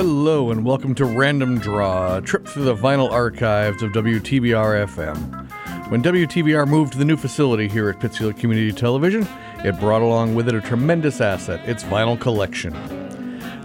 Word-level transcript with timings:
Hello, 0.00 0.50
and 0.50 0.64
welcome 0.64 0.94
to 0.94 1.04
Random 1.04 1.58
Draw, 1.58 2.16
a 2.16 2.22
trip 2.22 2.46
through 2.46 2.64
the 2.64 2.74
vinyl 2.74 3.10
archives 3.10 3.82
of 3.82 3.92
WTBR 3.92 4.86
FM. 4.86 5.90
When 5.90 6.02
WTBR 6.02 6.66
moved 6.66 6.92
to 6.92 6.98
the 6.98 7.04
new 7.04 7.18
facility 7.18 7.68
here 7.68 7.90
at 7.90 8.00
Pittsfield 8.00 8.38
Community 8.38 8.72
Television, 8.72 9.28
it 9.62 9.78
brought 9.78 10.00
along 10.00 10.34
with 10.34 10.48
it 10.48 10.54
a 10.54 10.62
tremendous 10.62 11.20
asset 11.20 11.60
its 11.68 11.84
vinyl 11.84 12.18
collection. 12.18 12.72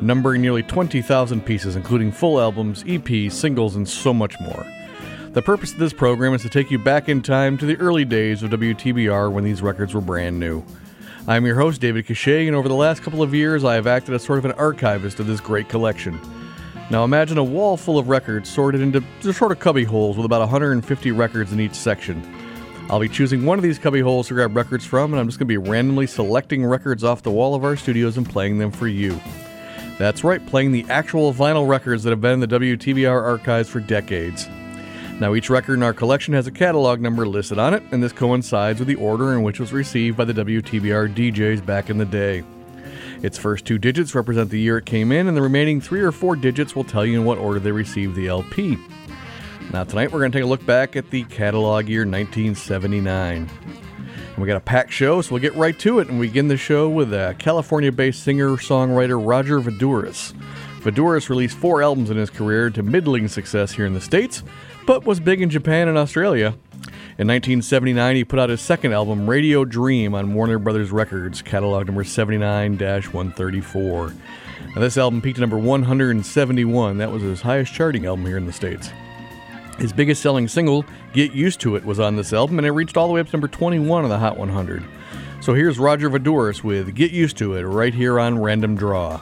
Numbering 0.02 0.42
nearly 0.42 0.62
20,000 0.62 1.40
pieces, 1.40 1.78
including 1.78 2.12
full 2.12 2.38
albums, 2.42 2.84
EPs, 2.84 3.32
singles, 3.32 3.78
and 3.78 3.88
so 3.88 4.14
much 4.14 4.38
more. 4.42 4.70
The 5.30 5.42
purpose 5.42 5.72
of 5.72 5.80
this 5.80 5.94
program 5.94 6.34
is 6.34 6.42
to 6.42 6.50
take 6.50 6.70
you 6.70 6.80
back 6.80 7.08
in 7.08 7.22
time 7.22 7.58
to 7.60 7.66
the 7.66 7.78
early 7.78 8.04
days 8.04 8.44
of 8.44 8.52
WTBR 8.52 9.32
when 9.32 9.46
these 9.46 9.62
records 9.62 9.94
were 9.94 10.02
brand 10.02 10.38
new. 10.38 10.66
I'm 11.28 11.44
your 11.44 11.56
host, 11.56 11.82
David 11.82 12.06
Cachet, 12.06 12.46
and 12.46 12.56
over 12.56 12.68
the 12.68 12.76
last 12.76 13.02
couple 13.02 13.24
of 13.24 13.34
years, 13.34 13.64
I 13.64 13.74
have 13.74 13.88
acted 13.88 14.14
as 14.14 14.24
sort 14.24 14.38
of 14.38 14.46
an 14.46 14.52
archivist 14.52 15.20
of 15.20 15.26
this 15.26 15.42
great 15.42 15.68
collection. 15.68 16.20
Now 16.92 17.04
imagine 17.04 17.40
a 17.40 17.44
wall 17.44 17.78
full 17.78 17.98
of 17.98 18.10
records 18.10 18.48
sorted 18.48 18.80
into 18.80 19.02
sort 19.34 19.52
of 19.52 19.58
cubby 19.58 19.86
holes 19.86 20.18
with 20.18 20.26
about 20.28 20.42
150 20.42 21.12
records 21.14 21.52
in 21.52 21.60
each 21.60 21.74
section. 21.74 22.22
I'll 22.92 23.00
be 23.00 23.10
choosing 23.10 23.44
one 23.44 23.58
of 23.58 23.64
these 23.64 23.80
cubby 23.80 24.02
holes 24.02 24.28
to 24.28 24.36
grab 24.36 24.56
records 24.56 24.86
from, 24.86 25.14
and 25.14 25.20
I'm 25.20 25.28
just 25.28 25.40
going 25.40 25.48
to 25.48 25.52
be 25.52 25.58
randomly 25.58 26.06
selecting 26.06 26.64
records 26.64 27.04
off 27.04 27.24
the 27.24 27.32
wall 27.32 27.56
of 27.56 27.64
our 27.64 27.76
studios 27.76 28.18
and 28.18 28.30
playing 28.30 28.60
them 28.60 28.70
for 28.70 28.88
you. 28.88 29.20
That's 29.98 30.24
right, 30.24 30.46
playing 30.46 30.74
the 30.74 30.86
actual 30.90 31.34
vinyl 31.34 31.68
records 31.68 32.04
that 32.04 32.12
have 32.12 32.22
been 32.22 32.34
in 32.34 32.48
the 32.48 32.60
WTBR 32.60 33.24
archives 33.24 33.68
for 33.68 33.80
decades. 33.80 34.48
Now, 35.20 35.34
each 35.34 35.50
record 35.50 35.76
in 35.76 35.84
our 35.84 35.94
collection 35.94 36.34
has 36.34 36.46
a 36.46 36.52
catalog 36.52 37.00
number 37.00 37.26
listed 37.26 37.58
on 37.58 37.74
it, 37.74 37.84
and 37.92 38.04
this 38.04 38.12
coincides 38.12 38.80
with 38.80 38.90
the 38.90 38.96
order 38.96 39.32
in 39.34 39.44
which 39.44 39.60
it 39.60 39.62
was 39.62 39.72
received 39.72 40.18
by 40.18 40.26
the 40.26 40.34
WTBR 40.34 41.16
DJs 41.16 41.66
back 41.66 41.90
in 41.90 41.98
the 41.98 42.06
day. 42.06 42.44
Its 43.22 43.38
first 43.38 43.66
two 43.66 43.78
digits 43.78 44.14
represent 44.14 44.50
the 44.50 44.60
year 44.60 44.78
it 44.78 44.86
came 44.86 45.14
in, 45.14 45.28
and 45.28 45.38
the 45.38 45.42
remaining 45.42 45.80
three 45.80 46.02
or 46.02 46.12
four 46.12 46.36
digits 46.36 46.76
will 46.76 46.84
tell 46.84 47.06
you 47.06 47.18
in 47.18 47.26
what 47.26 47.38
order 47.38 47.62
they 47.62 47.72
received 47.72 48.14
the 48.16 48.28
LP. 48.28 48.78
Now, 49.72 49.86
tonight 49.86 50.12
we're 50.12 50.20
going 50.20 50.34
to 50.34 50.38
take 50.38 50.44
a 50.44 50.50
look 50.50 50.66
back 50.66 50.98
at 50.98 51.10
the 51.10 51.24
catalog 51.24 51.88
year 51.88 52.02
1979. 52.02 53.50
And 54.36 54.38
we 54.38 54.48
got 54.48 54.58
a 54.58 54.62
packed 54.62 54.92
show, 54.92 55.22
so 55.22 55.32
we'll 55.32 55.42
get 55.42 55.56
right 55.56 55.80
to 55.80 56.00
it 56.00 56.10
and 56.10 56.20
we 56.20 56.28
begin 56.28 56.50
the 56.50 56.58
show 56.58 56.90
with 56.90 57.14
uh, 57.14 57.30
a 57.30 57.34
California 57.36 57.92
based 57.92 58.22
singer 58.22 58.50
songwriter 58.58 59.22
Roger 59.26 59.62
Voudouris. 59.62 60.34
Voudouris 60.82 61.30
released 61.30 61.58
four 61.58 61.82
albums 61.82 62.10
in 62.10 62.18
his 62.18 62.30
career 62.30 62.70
to 62.70 62.84
middling 62.84 63.30
success 63.30 63.72
here 63.72 63.86
in 63.86 63.94
the 63.94 64.02
States, 64.02 64.44
but 64.86 65.06
was 65.06 65.20
big 65.20 65.42
in 65.42 65.50
Japan 65.50 65.88
and 65.88 65.98
Australia. 65.98 66.56
In 67.18 67.28
1979, 67.28 68.16
he 68.16 68.24
put 68.26 68.40
out 68.40 68.50
his 68.50 68.62
second 68.62 68.92
album, 68.92 69.30
Radio 69.30 69.64
Dream, 69.66 70.14
on 70.14 70.34
Warner 70.34 70.60
Brothers 70.60 70.92
Records, 70.92 71.42
catalog 71.42 71.88
number 71.88 72.04
79 72.04 72.78
134. 72.78 74.14
Now, 74.76 74.82
this 74.82 74.98
album 74.98 75.22
peaked 75.22 75.38
at 75.38 75.42
number 75.42 75.58
171. 75.58 76.98
That 76.98 77.12
was 77.12 77.22
his 77.22 77.42
highest 77.42 77.74
charting 77.74 78.06
album 78.06 78.26
here 78.26 78.38
in 78.38 78.46
the 78.46 78.52
States. 78.52 78.92
His 79.78 79.94
biggest 79.94 80.22
selling 80.22 80.48
single, 80.48 80.86
Get 81.14 81.34
Used 81.34 81.62
to 81.62 81.76
It, 81.76 81.86
was 81.86 82.00
on 82.00 82.16
this 82.16 82.34
album, 82.34 82.60
and 82.60 82.68
it 82.68 82.72
reached 82.72 82.98
all 82.98 83.08
the 83.08 83.14
way 83.14 83.22
up 83.22 83.28
to 83.28 83.34
number 83.34 83.48
21 83.48 84.04
on 84.04 84.10
the 84.10 84.20
Hot 84.20 84.38
100. 84.38 84.84
So 85.42 85.54
here's 85.54 85.80
Roger 85.80 86.10
Voudouris 86.10 86.64
with 86.64 86.96
Get 86.96 87.12
Used 87.12 87.38
to 87.38 87.56
It 87.56 87.64
right 87.64 87.94
here 87.94 88.20
on 88.20 88.40
Random 88.40 88.76
Draw. 88.76 89.22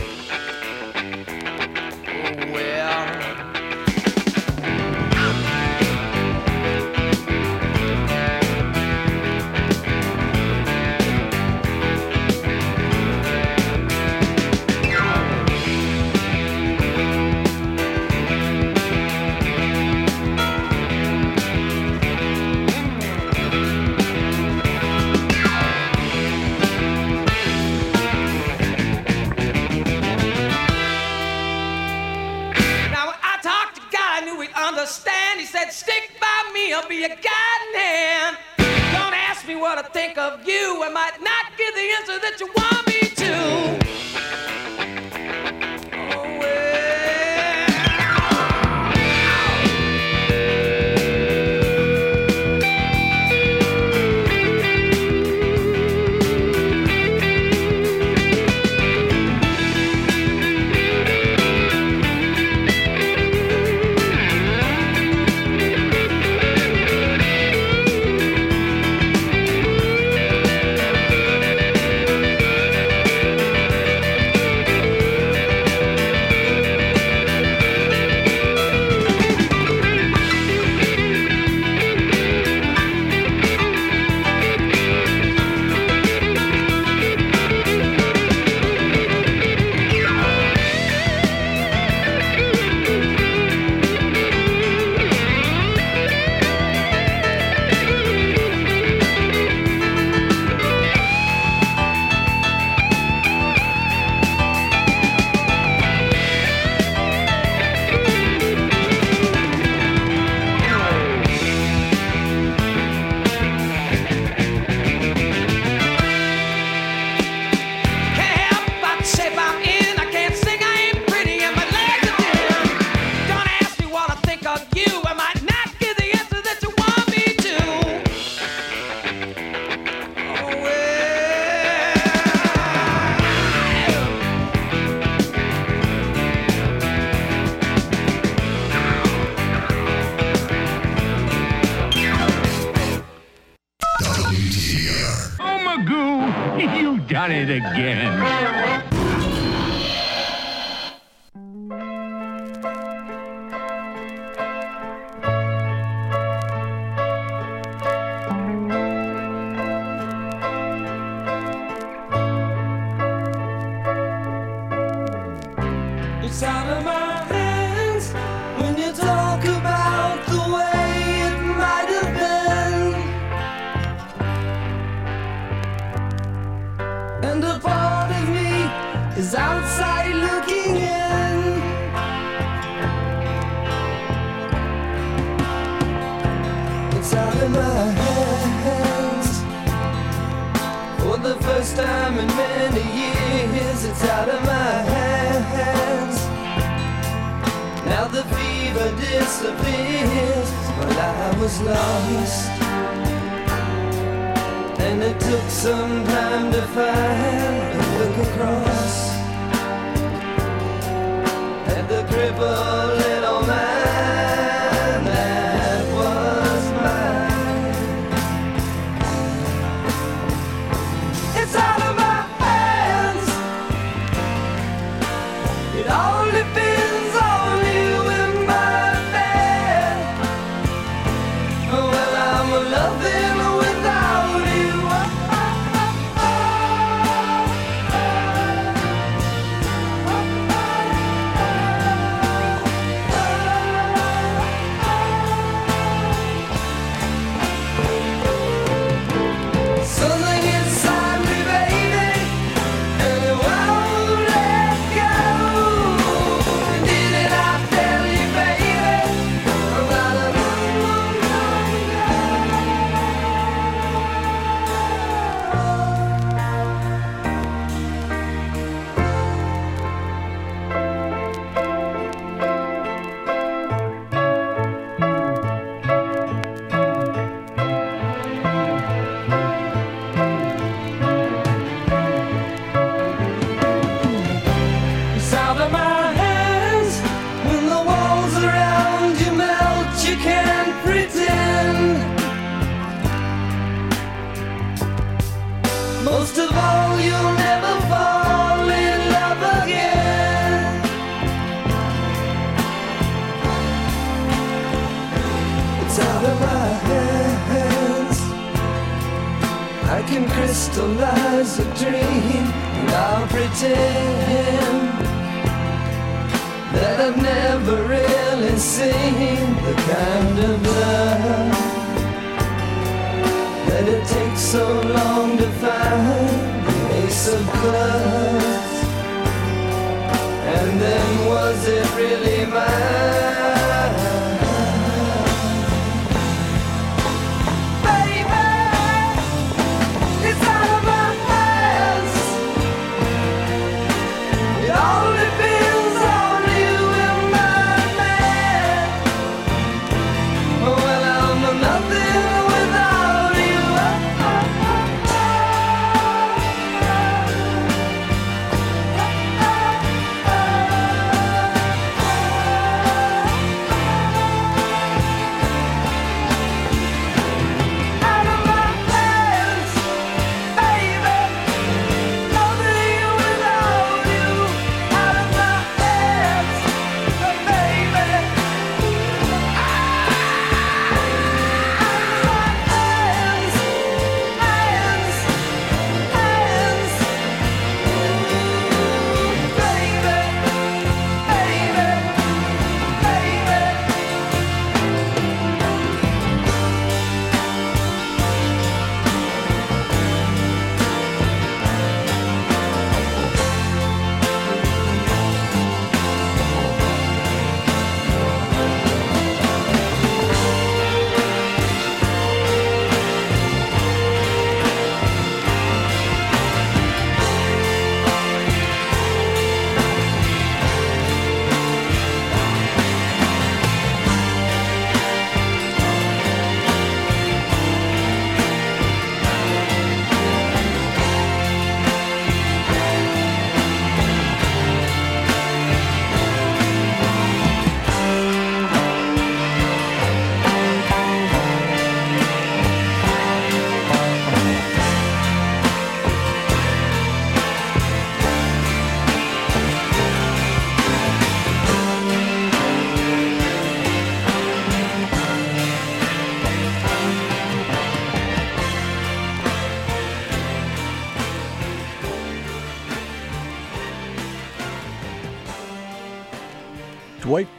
I'll 36.81 36.89
be 36.89 37.03
a 37.03 37.09
guiding 37.09 37.75
hand. 37.75 38.37
Don't 38.57 39.13
ask 39.13 39.47
me 39.47 39.55
what 39.55 39.77
I 39.77 39.83
think 39.83 40.17
of 40.17 40.47
you. 40.47 40.81
I 40.83 40.89
might 40.89 41.21
not 41.21 41.55
give 41.55 41.75
the 41.75 41.87
answer 41.99 42.17
that 42.17 42.39
you 42.39 42.47
want 42.57 42.87
me 42.87 43.01
to. 43.21 44.10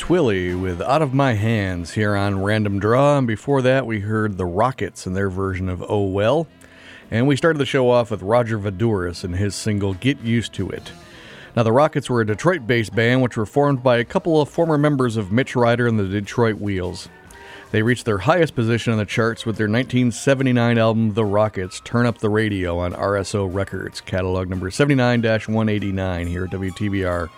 Twilley 0.03 0.61
with 0.61 0.83
Out 0.83 1.01
of 1.01 1.15
My 1.15 1.35
Hands 1.35 1.89
here 1.93 2.17
on 2.17 2.43
Random 2.43 2.81
Draw. 2.81 3.19
And 3.19 3.27
before 3.27 3.63
that, 3.63 3.87
we 3.87 4.01
heard 4.01 4.37
the 4.37 4.45
Rockets 4.45 5.07
and 5.07 5.15
their 5.15 5.31
version 5.31 5.69
of 5.69 5.85
Oh 5.89 6.07
Well. 6.07 6.49
And 7.09 7.29
we 7.29 7.37
started 7.37 7.61
the 7.61 7.65
show 7.65 7.89
off 7.89 8.11
with 8.11 8.21
Roger 8.21 8.59
Voudouris 8.59 9.23
and 9.23 9.37
his 9.37 9.55
single 9.55 9.95
Get 9.95 10.21
Used 10.21 10.55
to 10.55 10.69
It. 10.71 10.91
Now, 11.55 11.63
the 11.63 11.71
Rockets 11.71 12.11
were 12.11 12.21
a 12.21 12.27
Detroit 12.27 12.67
based 12.67 12.97
band 12.97 13.23
which 13.23 13.37
were 13.37 13.47
formed 13.47 13.85
by 13.85 13.99
a 13.99 14.05
couple 14.05 14.41
of 14.41 14.49
former 14.49 14.77
members 14.77 15.17
of 15.17 15.31
Mitch 15.31 15.55
Ryder 15.55 15.87
and 15.87 16.01
the 16.01 16.09
Detroit 16.09 16.57
Wheels. 16.57 17.09
They 17.71 17.85
reached 17.85 18.05
their 18.05 18.19
highest 18.19 18.57
position 18.57 18.93
on 18.93 18.99
the 18.99 19.07
charts 19.07 19.47
with 19.47 19.57
their 19.57 19.69
1979 19.69 20.79
album 20.79 21.15
The 21.15 21.25
Rockets 21.25 21.81
Turn 21.85 22.07
Up 22.07 22.19
the 22.19 22.29
Radio 22.29 22.77
on 22.77 22.93
RSO 22.93 23.49
Records, 23.55 24.01
catalog 24.01 24.49
number 24.49 24.69
79 24.69 25.23
189 25.23 26.27
here 26.27 26.45
at 26.47 26.51
WTBR. 26.51 27.31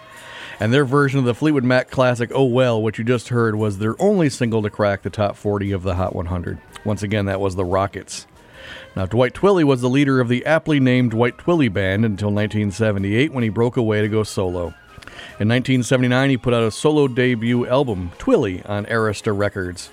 And 0.61 0.73
their 0.73 0.85
version 0.85 1.19
of 1.19 1.25
the 1.25 1.35
Fleetwood 1.35 1.65
Mac 1.65 1.91
classic 1.91 2.31
Oh 2.35 2.45
Well, 2.45 2.81
which 2.81 2.99
you 2.99 3.05
just 3.05 3.29
heard, 3.29 3.57
was 3.57 3.79
their 3.79 4.01
only 4.01 4.31
single 4.31 4.63
to 4.63 4.71
crack 4.71 5.03
the 5.03 5.11
top 5.11 5.37
40 5.37 5.73
of 5.73 5.83
the 5.83 5.95
Hot 5.95 6.15
100. 6.15 6.59
Once 6.85 7.03
again, 7.03 7.27
that 7.27 7.41
was 7.41 7.57
The 7.57 7.65
Rockets. 7.65 8.27
Now, 8.97 9.07
Dwight 9.07 9.35
Twilley 9.35 9.65
was 9.65 9.81
the 9.81 9.91
leader 9.91 10.21
of 10.21 10.29
the 10.29 10.47
aptly 10.47 10.79
named 10.79 11.11
Dwight 11.11 11.37
Twilley 11.37 11.73
Band 11.73 12.05
until 12.05 12.29
1978 12.29 13.33
when 13.33 13.43
he 13.43 13.51
broke 13.51 13.77
away 13.77 14.01
to 14.01 14.09
go 14.09 14.23
solo. 14.23 14.75
In 15.41 15.49
1979, 15.49 16.31
he 16.31 16.37
put 16.37 16.55
out 16.55 16.63
a 16.63 16.71
solo 16.71 17.09
debut 17.09 17.67
album, 17.67 18.13
Twilley, 18.19 18.69
on 18.69 18.87
Arista 18.87 19.37
Records. 19.37 19.91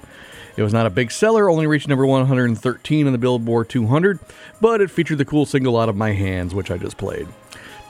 It 0.55 0.63
was 0.63 0.73
not 0.73 0.85
a 0.85 0.91
big 0.91 1.11
seller, 1.11 1.49
only 1.49 1.65
reached 1.65 1.87
number 1.87 2.05
113 2.05 3.07
on 3.07 3.11
the 3.11 3.17
Billboard 3.17 3.69
200, 3.69 4.19
but 4.59 4.81
it 4.81 4.91
featured 4.91 5.17
the 5.17 5.25
cool 5.25 5.45
single 5.45 5.77
Out 5.77 5.89
of 5.89 5.95
My 5.95 6.11
Hands, 6.11 6.53
which 6.53 6.69
I 6.69 6.77
just 6.77 6.97
played. 6.97 7.27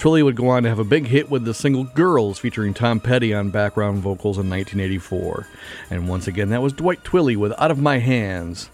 Twilley 0.02 0.24
would 0.24 0.36
go 0.36 0.50
on 0.50 0.64
to 0.64 0.70
have 0.70 0.80
a 0.80 0.84
big 0.84 1.06
hit 1.06 1.30
with 1.30 1.46
the 1.46 1.54
single 1.54 1.84
Girls, 1.84 2.40
featuring 2.40 2.74
Tom 2.74 3.00
Petty 3.00 3.36
on 3.36 3.52
background 3.52 4.00
vocals 4.00 4.40
in 4.40 4.50
1984. 4.50 5.46
And 5.92 6.10
once 6.10 6.26
again, 6.26 6.50
that 6.50 6.64
was 6.64 6.74
Dwight 6.74 7.04
Twilley 7.04 7.38
with 7.38 7.54
Out 7.60 7.70
of 7.70 7.78
My 7.78 8.00
Hands. 8.00 8.68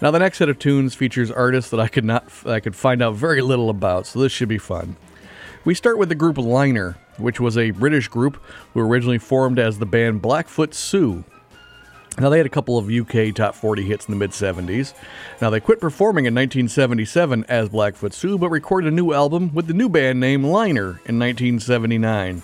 Now, 0.00 0.12
the 0.12 0.20
next 0.20 0.38
set 0.38 0.48
of 0.48 0.60
tunes 0.60 0.94
features 0.94 1.32
artists 1.32 1.72
that 1.72 1.80
I 1.80 1.88
could 1.88 2.04
not, 2.04 2.30
I 2.46 2.60
could 2.60 2.76
find 2.76 3.02
out 3.02 3.16
very 3.16 3.42
little 3.42 3.68
about, 3.68 4.06
so 4.06 4.20
this 4.20 4.30
should 4.30 4.48
be 4.48 4.56
fun. 4.56 4.94
We 5.64 5.74
start 5.74 5.98
with 5.98 6.10
the 6.10 6.14
group 6.14 6.38
Liner, 6.38 6.96
which 7.16 7.40
was 7.40 7.58
a 7.58 7.72
British 7.72 8.06
group 8.06 8.40
who 8.72 8.78
originally 8.78 9.18
formed 9.18 9.58
as 9.58 9.80
the 9.80 9.84
band 9.84 10.22
Blackfoot 10.22 10.74
Sue. 10.74 11.24
Now, 12.18 12.30
they 12.30 12.38
had 12.38 12.46
a 12.46 12.50
couple 12.50 12.78
of 12.78 12.90
UK 12.90 13.34
top 13.34 13.54
40 13.54 13.82
hits 13.82 14.06
in 14.06 14.12
the 14.12 14.18
mid 14.18 14.30
70s. 14.30 14.94
Now, 15.40 15.50
they 15.50 15.60
quit 15.60 15.80
performing 15.80 16.24
in 16.24 16.34
1977 16.34 17.44
as 17.48 17.68
Blackfoot 17.68 18.14
Sue, 18.14 18.38
but 18.38 18.50
recorded 18.50 18.92
a 18.92 18.96
new 18.96 19.12
album 19.12 19.52
with 19.54 19.66
the 19.66 19.74
new 19.74 19.88
band 19.88 20.18
name 20.18 20.42
Liner 20.42 21.00
in 21.04 21.18
1979. 21.18 22.42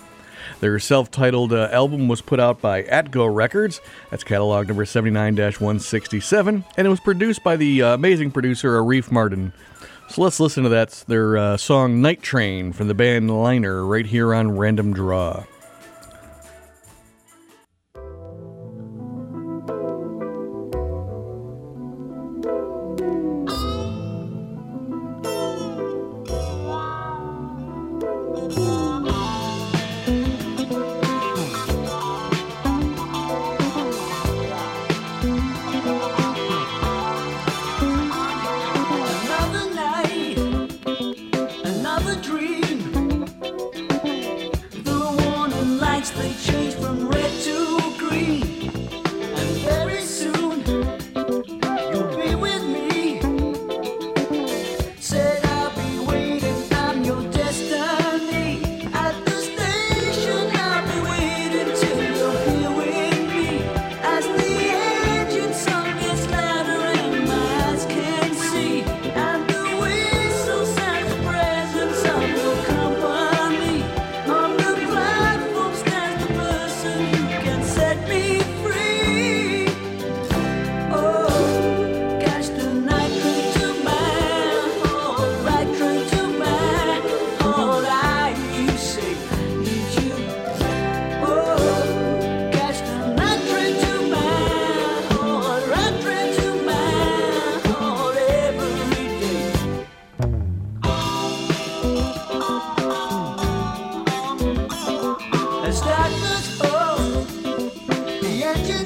Their 0.59 0.79
self 0.79 1.11
titled 1.11 1.51
uh, 1.51 1.69
album 1.71 2.07
was 2.07 2.21
put 2.21 2.39
out 2.39 2.61
by 2.61 2.83
Atco 2.83 3.33
Records. 3.33 3.81
That's 4.11 4.23
catalog 4.23 4.67
number 4.67 4.85
79 4.85 5.35
167. 5.35 6.63
And 6.77 6.87
it 6.87 6.89
was 6.89 6.99
produced 6.99 7.43
by 7.43 7.55
the 7.55 7.81
uh, 7.81 7.93
amazing 7.95 8.31
producer 8.31 8.79
Arif 8.79 9.09
Mardin. 9.09 9.51
So 10.09 10.21
let's 10.21 10.39
listen 10.39 10.63
to 10.63 10.69
that, 10.69 11.03
their 11.07 11.37
uh, 11.37 11.57
song 11.57 12.01
Night 12.01 12.21
Train 12.21 12.71
from 12.71 12.87
the 12.87 12.93
band 12.93 13.31
Liner 13.31 13.85
right 13.85 14.05
here 14.05 14.33
on 14.33 14.55
Random 14.55 14.93
Draw. 14.93 15.43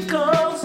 goes 0.08 0.57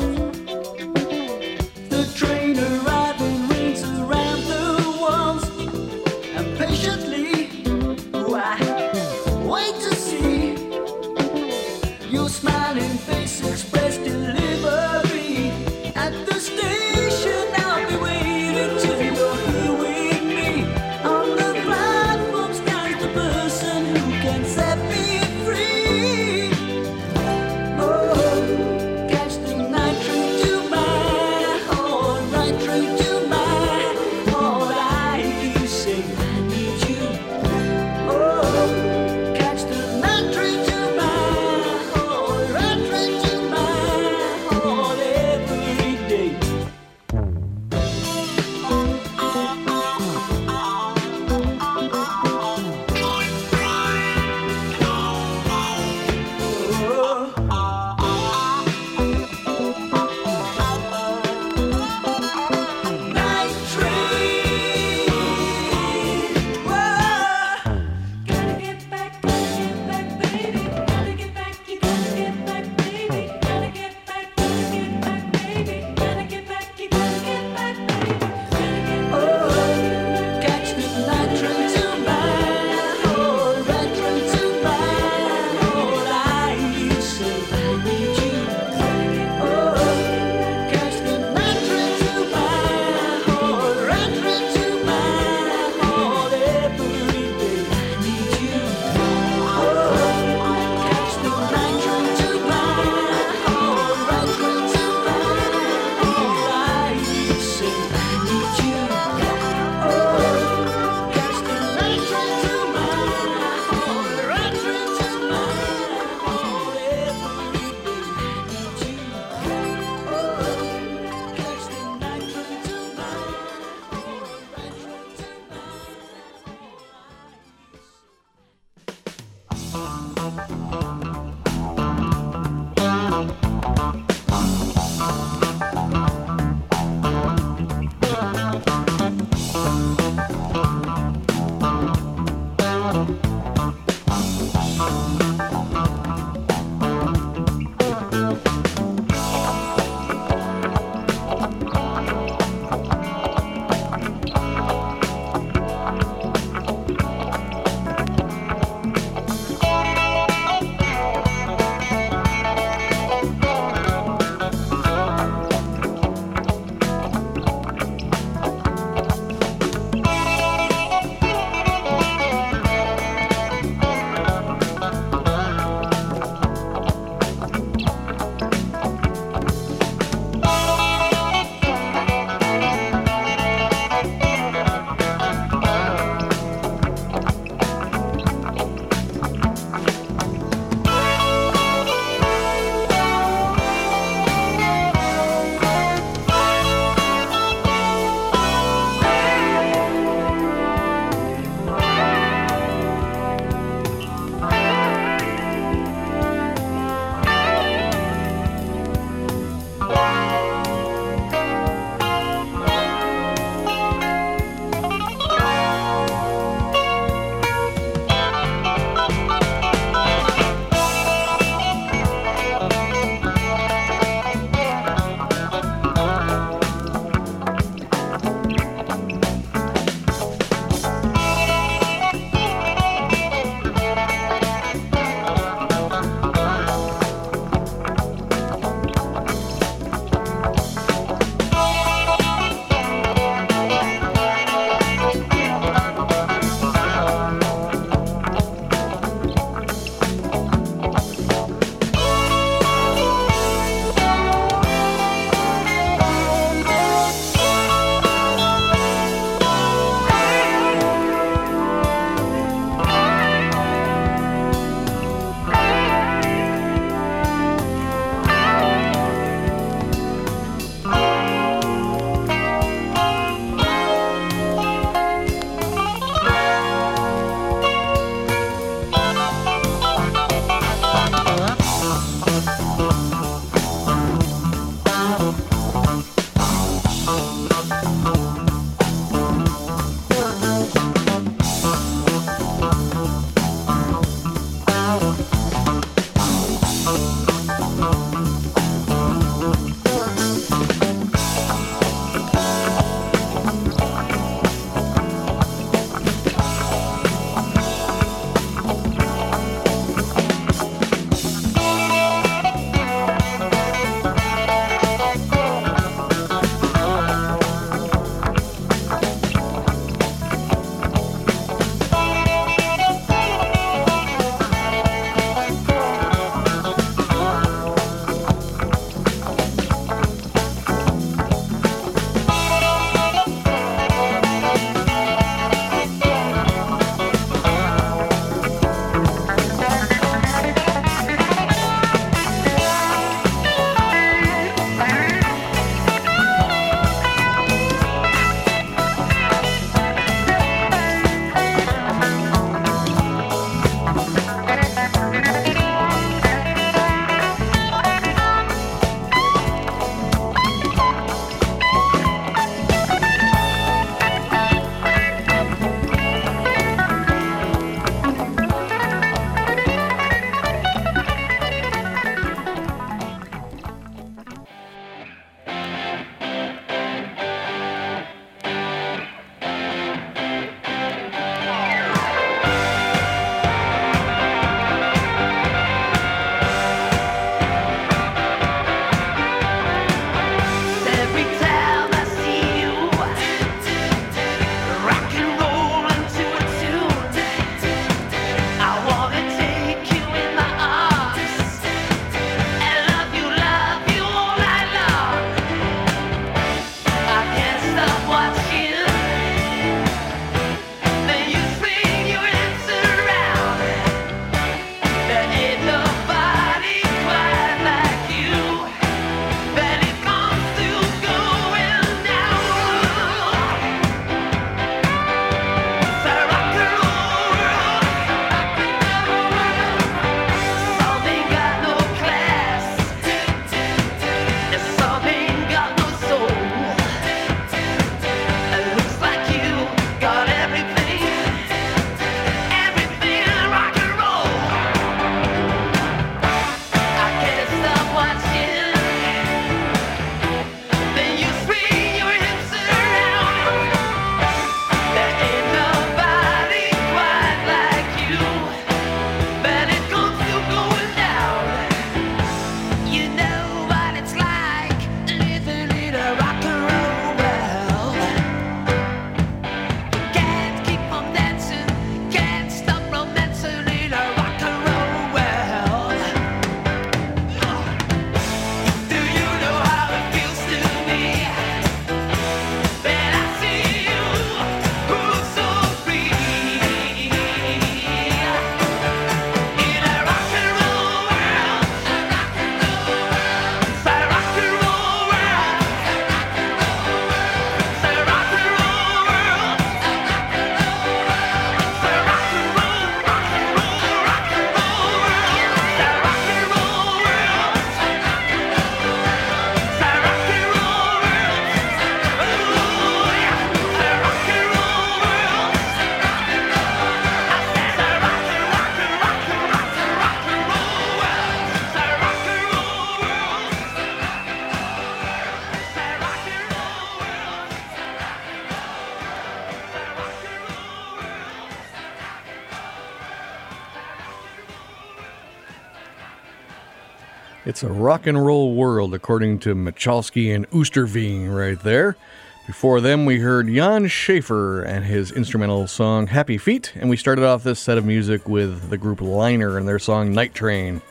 It's 537.63 537.71
a 537.71 537.73
rock 537.73 538.09
and 538.09 538.27
roll 538.27 538.57
world, 538.57 538.93
according 538.93 539.39
to 539.41 539.55
Michalski 539.55 540.35
and 540.35 540.51
Oosterveen, 540.51 541.33
right 541.33 541.61
there. 541.63 541.97
Before 542.45 542.81
them, 542.81 543.05
we 543.05 543.21
heard 543.21 543.47
Jan 543.47 543.87
Schaffer 543.87 544.63
and 544.63 544.85
his 544.85 545.13
instrumental 545.13 545.69
song 545.69 546.09
Happy 546.09 546.39
Feet, 546.39 546.73
and 546.75 546.91
we 546.91 546.97
started 546.97 547.25
off 547.25 547.45
this 547.45 547.61
set 547.61 547.79
of 547.79 547.85
music 547.85 548.29
with 548.29 548.69
the 548.69 548.77
group 548.77 549.01
Liner 549.01 549.59
and 549.59 549.69
their 549.69 549.79
song 549.79 550.13
Night 550.13 550.35
Train. 550.35 550.83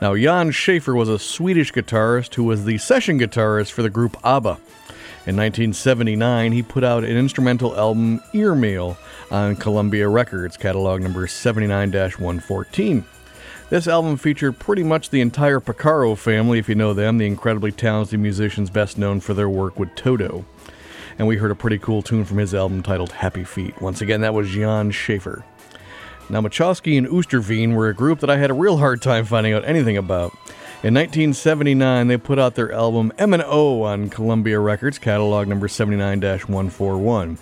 Now, 0.00 0.16
Jan 0.16 0.50
Schaffer 0.50 0.94
was 0.94 1.10
a 1.10 1.18
Swedish 1.18 1.74
guitarist 1.74 2.36
who 2.36 2.44
was 2.44 2.64
the 2.64 2.78
session 2.78 3.18
guitarist 3.18 3.72
for 3.72 3.82
the 3.82 3.90
group 3.90 4.16
ABBA. 4.24 4.56
In 5.26 5.36
1979, 5.36 6.52
he 6.52 6.62
put 6.62 6.84
out 6.84 7.04
an 7.04 7.18
instrumental 7.18 7.76
album, 7.76 8.22
Earmeal, 8.32 8.96
on 9.30 9.56
Columbia 9.56 10.08
Records, 10.08 10.56
catalog 10.56 11.02
number 11.02 11.26
79 11.26 11.92
114. 11.92 13.04
This 13.70 13.86
album 13.86 14.16
featured 14.16 14.58
pretty 14.58 14.82
much 14.82 15.10
the 15.10 15.20
entire 15.20 15.60
Porcaro 15.60 16.16
family, 16.16 16.58
if 16.58 16.70
you 16.70 16.74
know 16.74 16.94
them, 16.94 17.18
the 17.18 17.26
incredibly 17.26 17.70
talented 17.70 18.18
musicians 18.18 18.70
best 18.70 18.96
known 18.96 19.20
for 19.20 19.34
their 19.34 19.50
work 19.50 19.78
with 19.78 19.94
Toto. 19.94 20.46
And 21.18 21.28
we 21.28 21.36
heard 21.36 21.50
a 21.50 21.54
pretty 21.54 21.76
cool 21.76 22.00
tune 22.00 22.24
from 22.24 22.38
his 22.38 22.54
album 22.54 22.82
titled 22.82 23.12
Happy 23.12 23.44
Feet. 23.44 23.78
Once 23.78 24.00
again, 24.00 24.22
that 24.22 24.32
was 24.32 24.48
Jan 24.48 24.90
Schaffer. 24.90 25.44
Now, 26.30 26.40
Michalski 26.40 26.96
and 26.96 27.06
Oosterveen 27.08 27.74
were 27.74 27.90
a 27.90 27.94
group 27.94 28.20
that 28.20 28.30
I 28.30 28.38
had 28.38 28.50
a 28.50 28.54
real 28.54 28.78
hard 28.78 29.02
time 29.02 29.26
finding 29.26 29.52
out 29.52 29.66
anything 29.66 29.98
about. 29.98 30.32
In 30.82 30.94
1979, 30.94 32.08
they 32.08 32.16
put 32.16 32.38
out 32.38 32.54
their 32.54 32.72
album 32.72 33.12
M&O 33.18 33.82
on 33.82 34.08
Columbia 34.08 34.60
Records, 34.60 34.98
catalog 34.98 35.46
number 35.46 35.68
79 35.68 36.22
141. 36.22 37.38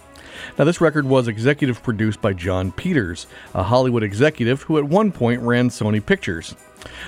Now, 0.58 0.64
this 0.64 0.80
record 0.80 1.06
was 1.06 1.28
executive 1.28 1.82
produced 1.82 2.20
by 2.20 2.32
Jon 2.32 2.72
Peters, 2.72 3.26
a 3.54 3.62
Hollywood 3.62 4.02
executive 4.02 4.62
who 4.62 4.78
at 4.78 4.84
one 4.84 5.12
point 5.12 5.42
ran 5.42 5.68
Sony 5.68 6.04
Pictures. 6.04 6.54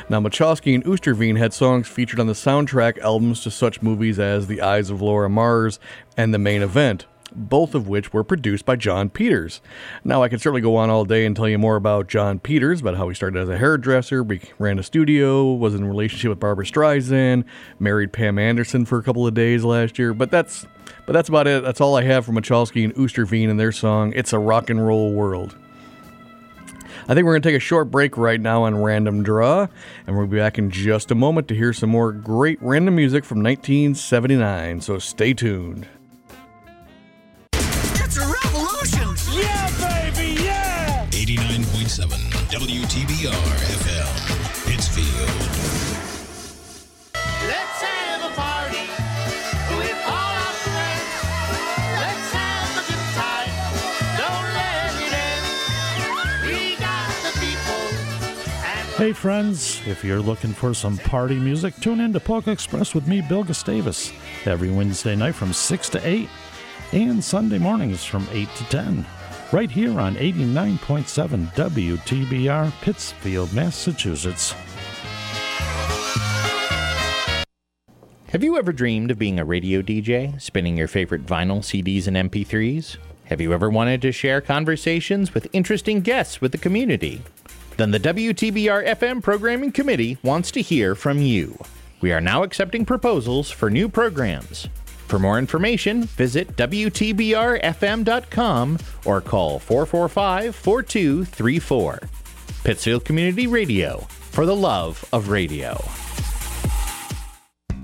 Now, 0.08 0.20
Michalski 0.20 0.74
and 0.74 0.84
Oosterveen 0.84 1.38
had 1.38 1.52
songs 1.52 1.86
featured 1.88 2.20
on 2.20 2.26
the 2.26 2.32
soundtrack 2.32 2.98
albums 2.98 3.42
to 3.42 3.50
such 3.50 3.82
movies 3.82 4.18
as 4.18 4.46
The 4.46 4.60
Eyes 4.60 4.90
of 4.90 5.00
Laura 5.00 5.28
Mars 5.28 5.78
and 6.16 6.34
The 6.34 6.38
Main 6.38 6.62
Event, 6.62 7.06
both 7.34 7.74
of 7.74 7.86
which 7.86 8.12
were 8.12 8.24
produced 8.24 8.64
by 8.64 8.74
Jon 8.74 9.10
Peters. 9.10 9.60
Now, 10.02 10.22
I 10.22 10.28
could 10.28 10.40
certainly 10.40 10.62
go 10.62 10.76
on 10.76 10.90
all 10.90 11.04
day 11.04 11.26
and 11.26 11.36
tell 11.36 11.48
you 11.48 11.58
more 11.58 11.76
about 11.76 12.08
Jon 12.08 12.38
Peters, 12.38 12.80
about 12.80 12.96
how 12.96 13.08
he 13.08 13.14
started 13.14 13.40
as 13.40 13.48
a 13.48 13.58
hairdresser, 13.58 14.26
ran 14.58 14.78
a 14.78 14.82
studio, 14.82 15.52
was 15.52 15.74
in 15.74 15.84
a 15.84 15.88
relationship 15.88 16.30
with 16.30 16.40
Barbra 16.40 16.64
Streisand, 16.64 17.44
married 17.78 18.12
Pam 18.12 18.38
Anderson 18.38 18.84
for 18.84 18.98
a 18.98 19.02
couple 19.02 19.26
of 19.26 19.34
days 19.34 19.62
last 19.62 19.98
year, 19.98 20.12
but 20.14 20.30
that's 20.30 20.66
but 21.08 21.14
that's 21.14 21.30
about 21.30 21.46
it. 21.46 21.62
That's 21.62 21.80
all 21.80 21.96
I 21.96 22.02
have 22.02 22.26
from 22.26 22.34
Michalski 22.34 22.84
and 22.84 22.94
Oosterveen 22.94 23.48
and 23.48 23.58
their 23.58 23.72
song 23.72 24.12
"It's 24.14 24.34
a 24.34 24.38
Rock 24.38 24.68
and 24.68 24.86
Roll 24.86 25.14
World." 25.14 25.56
I 27.08 27.14
think 27.14 27.24
we're 27.24 27.32
going 27.32 27.40
to 27.40 27.48
take 27.48 27.56
a 27.56 27.60
short 27.60 27.90
break 27.90 28.18
right 28.18 28.38
now 28.38 28.64
on 28.64 28.76
Random 28.82 29.22
Draw, 29.22 29.68
and 30.06 30.18
we'll 30.18 30.26
be 30.26 30.36
back 30.36 30.58
in 30.58 30.70
just 30.70 31.10
a 31.10 31.14
moment 31.14 31.48
to 31.48 31.54
hear 31.54 31.72
some 31.72 31.88
more 31.88 32.12
great 32.12 32.58
random 32.60 32.94
music 32.94 33.24
from 33.24 33.42
1979. 33.42 34.82
So 34.82 34.98
stay 34.98 35.32
tuned. 35.32 35.88
It's 37.54 38.18
a 38.18 38.26
revolution! 38.26 39.08
Yeah, 39.32 40.10
baby, 40.12 40.42
yeah! 40.42 41.06
89.7 41.06 42.10
WTBR 42.50 43.32
FM, 43.32 44.70
Pittsfield. 44.70 45.37
Hey, 58.98 59.12
friends, 59.12 59.80
if 59.86 60.02
you're 60.02 60.18
looking 60.18 60.52
for 60.52 60.74
some 60.74 60.98
party 60.98 61.36
music, 61.36 61.76
tune 61.76 62.00
in 62.00 62.12
to 62.14 62.18
Polka 62.18 62.50
Express 62.50 62.96
with 62.96 63.06
me, 63.06 63.20
Bill 63.20 63.44
Gustavus, 63.44 64.12
every 64.44 64.70
Wednesday 64.70 65.14
night 65.14 65.36
from 65.36 65.52
6 65.52 65.88
to 65.90 66.04
8 66.04 66.28
and 66.90 67.22
Sunday 67.22 67.58
mornings 67.58 68.04
from 68.04 68.26
8 68.32 68.48
to 68.56 68.64
10, 68.64 69.06
right 69.52 69.70
here 69.70 70.00
on 70.00 70.16
89.7 70.16 71.46
WTBR, 71.54 72.72
Pittsfield, 72.80 73.52
Massachusetts. 73.52 74.52
Have 78.30 78.42
you 78.42 78.58
ever 78.58 78.72
dreamed 78.72 79.12
of 79.12 79.18
being 79.20 79.38
a 79.38 79.44
radio 79.44 79.80
DJ, 79.80 80.42
spinning 80.42 80.76
your 80.76 80.88
favorite 80.88 81.24
vinyl, 81.24 81.60
CDs, 81.60 82.08
and 82.08 82.16
MP3s? 82.32 82.96
Have 83.26 83.40
you 83.40 83.52
ever 83.52 83.70
wanted 83.70 84.02
to 84.02 84.10
share 84.10 84.40
conversations 84.40 85.34
with 85.34 85.46
interesting 85.52 86.00
guests 86.00 86.40
with 86.40 86.50
the 86.50 86.58
community? 86.58 87.22
Then 87.78 87.90
the 87.92 88.00
WTBR 88.00 88.86
FM 88.88 89.22
Programming 89.22 89.70
Committee 89.70 90.18
wants 90.24 90.50
to 90.50 90.60
hear 90.60 90.96
from 90.96 91.22
you. 91.22 91.56
We 92.00 92.10
are 92.10 92.20
now 92.20 92.42
accepting 92.42 92.84
proposals 92.84 93.52
for 93.52 93.70
new 93.70 93.88
programs. 93.88 94.66
For 95.06 95.20
more 95.20 95.38
information, 95.38 96.02
visit 96.02 96.56
WTBRFM.com 96.56 98.78
or 99.04 99.20
call 99.20 99.60
445 99.60 100.56
4234. 100.56 102.00
Pittsfield 102.64 103.04
Community 103.04 103.46
Radio, 103.46 103.98
for 104.32 104.44
the 104.44 104.56
love 104.56 105.04
of 105.12 105.28
radio. 105.28 105.80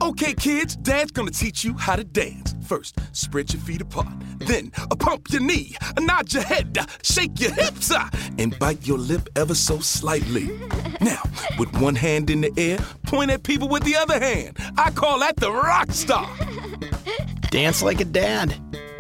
Okay, 0.04 0.34
kids, 0.34 0.76
Dad's 0.76 1.12
gonna 1.12 1.30
teach 1.30 1.64
you 1.64 1.72
how 1.78 1.96
to 1.96 2.04
dance. 2.04 2.54
First, 2.66 2.98
spread 3.12 3.50
your 3.54 3.62
feet 3.62 3.80
apart. 3.80 4.12
Then, 4.36 4.70
uh, 4.90 4.94
pump 4.96 5.28
your 5.30 5.40
knee, 5.40 5.76
uh, 5.80 5.98
nod 5.98 6.30
your 6.30 6.42
head, 6.42 6.76
uh, 6.78 6.84
shake 7.02 7.40
your 7.40 7.52
hips, 7.52 7.90
and 8.36 8.58
bite 8.58 8.86
your 8.86 8.98
lip 8.98 9.30
ever 9.34 9.54
so 9.54 9.78
slightly. 9.78 10.50
Now, 11.00 11.22
with 11.58 11.72
one 11.80 11.94
hand 11.94 12.28
in 12.28 12.42
the 12.42 12.52
air, 12.58 12.80
point 13.04 13.30
at 13.30 13.44
people 13.44 13.66
with 13.66 13.82
the 13.84 13.96
other 13.96 14.20
hand. 14.20 14.58
I 14.76 14.90
call 14.90 15.20
that 15.20 15.36
the 15.36 15.50
rock 15.50 15.90
star. 15.90 16.28
Dance 17.50 17.82
like 17.82 18.02
a 18.02 18.04
dad. 18.04 18.54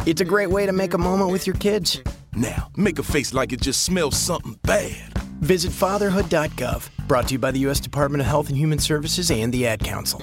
It's 0.06 0.22
a 0.22 0.24
great 0.24 0.48
way 0.48 0.64
to 0.64 0.72
make 0.72 0.94
a 0.94 0.98
moment 0.98 1.30
with 1.30 1.46
your 1.46 1.56
kids. 1.56 2.00
Now, 2.34 2.70
make 2.78 2.98
a 2.98 3.02
face 3.02 3.34
like 3.34 3.52
it 3.52 3.60
just 3.60 3.82
smells 3.82 4.16
something 4.16 4.58
bad. 4.62 5.12
Visit 5.42 5.70
fatherhood.gov. 5.70 6.88
Brought 7.06 7.28
to 7.28 7.34
you 7.34 7.38
by 7.38 7.50
the 7.50 7.60
U.S. 7.60 7.78
Department 7.78 8.22
of 8.22 8.26
Health 8.26 8.48
and 8.48 8.56
Human 8.56 8.78
Services 8.78 9.30
and 9.30 9.52
the 9.52 9.66
Ad 9.66 9.84
Council. 9.84 10.22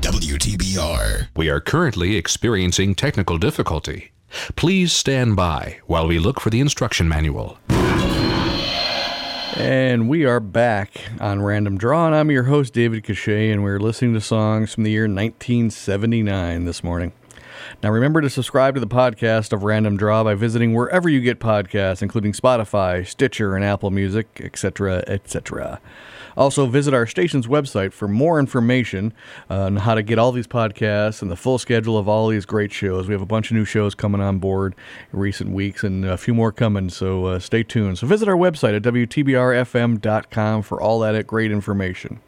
WTBR. 0.00 1.28
We 1.36 1.50
are 1.50 1.60
currently 1.60 2.16
experiencing 2.16 2.94
technical 2.94 3.36
difficulty. 3.36 4.12
Please 4.56 4.94
stand 4.94 5.36
by 5.36 5.80
while 5.86 6.06
we 6.06 6.18
look 6.18 6.40
for 6.40 6.48
the 6.48 6.60
instruction 6.60 7.06
manual. 7.06 7.58
And 9.56 10.08
we 10.08 10.24
are 10.24 10.40
back 10.40 11.02
on 11.20 11.42
Random 11.42 11.76
Draw, 11.76 12.06
and 12.06 12.14
I'm 12.14 12.30
your 12.30 12.44
host, 12.44 12.72
David 12.72 13.04
Cachet, 13.04 13.52
and 13.52 13.62
we're 13.62 13.78
listening 13.78 14.14
to 14.14 14.22
songs 14.22 14.72
from 14.72 14.84
the 14.84 14.90
year 14.90 15.02
1979 15.02 16.64
this 16.64 16.82
morning. 16.82 17.12
Now, 17.82 17.90
remember 17.90 18.22
to 18.22 18.30
subscribe 18.30 18.74
to 18.74 18.80
the 18.80 18.86
podcast 18.86 19.52
of 19.52 19.64
Random 19.64 19.98
Draw 19.98 20.24
by 20.24 20.34
visiting 20.34 20.72
wherever 20.72 21.10
you 21.10 21.20
get 21.20 21.40
podcasts, 21.40 22.00
including 22.00 22.32
Spotify, 22.32 23.06
Stitcher, 23.06 23.54
and 23.54 23.62
Apple 23.64 23.90
Music, 23.90 24.40
etc., 24.42 25.04
etc. 25.06 25.78
Also, 26.36 26.66
visit 26.66 26.94
our 26.94 27.06
station's 27.06 27.46
website 27.46 27.92
for 27.92 28.08
more 28.08 28.38
information 28.38 29.12
on 29.48 29.76
how 29.76 29.94
to 29.94 30.02
get 30.02 30.18
all 30.18 30.32
these 30.32 30.46
podcasts 30.46 31.22
and 31.22 31.30
the 31.30 31.36
full 31.36 31.58
schedule 31.58 31.98
of 31.98 32.08
all 32.08 32.28
these 32.28 32.46
great 32.46 32.72
shows. 32.72 33.08
We 33.08 33.14
have 33.14 33.22
a 33.22 33.26
bunch 33.26 33.50
of 33.50 33.56
new 33.56 33.64
shows 33.64 33.94
coming 33.94 34.20
on 34.20 34.38
board 34.38 34.74
in 35.12 35.18
recent 35.18 35.50
weeks 35.50 35.82
and 35.84 36.04
a 36.04 36.16
few 36.16 36.34
more 36.34 36.52
coming, 36.52 36.90
so 36.90 37.26
uh, 37.26 37.38
stay 37.38 37.62
tuned. 37.62 37.98
So, 37.98 38.06
visit 38.06 38.28
our 38.28 38.36
website 38.36 38.76
at 38.76 38.82
WTBRFM.com 38.82 40.62
for 40.62 40.80
all 40.80 41.00
that 41.00 41.26
great 41.26 41.52
information. 41.52 42.20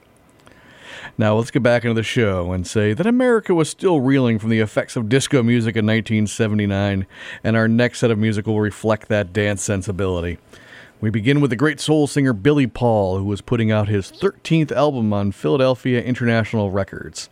Now, 1.19 1.37
let's 1.37 1.51
get 1.51 1.63
back 1.63 1.85
into 1.85 1.95
the 1.95 2.03
show 2.03 2.53
and 2.53 2.67
say 2.67 2.95
that 2.95 3.07
America 3.07 3.55
was 3.55 3.69
still 3.69 4.01
reeling 4.01 4.39
from 4.39 4.51
the 4.51 4.61
effects 4.61 4.97
of 4.97 5.09
disco 5.09 5.43
music 5.43 5.77
in 5.77 5.87
1979, 5.87 7.07
and 7.45 7.57
our 7.57 7.69
next 7.69 8.01
set 8.01 8.11
of 8.11 8.19
music 8.19 8.47
will 8.47 8.61
reflect 8.61 9.09
that 9.09 9.33
dance 9.33 9.63
sensibility. 9.63 10.39
We 11.03 11.11
begin 11.11 11.41
with 11.41 11.51
the 11.51 11.57
great 11.57 11.81
soul 11.81 12.07
singer 12.07 12.33
Billy 12.33 12.69
Paul, 12.69 13.19
who 13.19 13.25
was 13.25 13.41
putting 13.41 13.73
out 13.73 13.89
his 13.89 14.13
13th 14.13 14.71
album 14.71 15.13
on 15.13 15.33
Philadelphia 15.33 16.01
International 16.01 16.71
Records. 16.71 17.29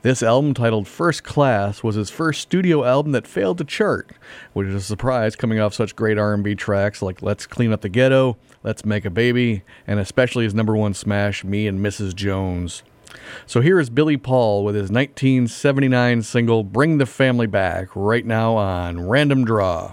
This 0.00 0.22
album, 0.22 0.54
titled 0.54 0.88
First 0.88 1.22
Class, 1.22 1.82
was 1.82 1.96
his 1.96 2.08
first 2.08 2.40
studio 2.40 2.84
album 2.84 3.12
that 3.12 3.26
failed 3.26 3.58
to 3.58 3.64
chart, 3.64 4.12
which 4.54 4.66
is 4.66 4.74
a 4.76 4.80
surprise 4.80 5.36
coming 5.36 5.60
off 5.60 5.74
such 5.74 5.94
great 5.94 6.16
R&B 6.16 6.54
tracks 6.54 7.02
like 7.02 7.20
Let's 7.20 7.44
Clean 7.46 7.70
Up 7.70 7.82
the 7.82 7.90
Ghetto, 7.90 8.38
Let's 8.62 8.86
Make 8.86 9.04
a 9.04 9.10
Baby, 9.10 9.62
and 9.86 10.00
especially 10.00 10.44
his 10.44 10.54
number 10.54 10.74
one 10.74 10.94
smash, 10.94 11.44
Me 11.44 11.66
and 11.66 11.80
Mrs. 11.80 12.14
Jones. 12.14 12.82
So 13.44 13.60
here 13.60 13.78
is 13.78 13.90
Billy 13.90 14.16
Paul 14.16 14.64
with 14.64 14.74
his 14.74 14.90
1979 14.90 16.22
single, 16.22 16.64
Bring 16.64 16.96
the 16.96 17.04
Family 17.04 17.46
Back, 17.46 17.90
right 17.94 18.24
now 18.24 18.56
on 18.56 19.06
Random 19.06 19.44
Draw. 19.44 19.92